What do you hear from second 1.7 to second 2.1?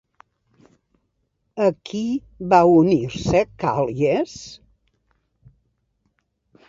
qui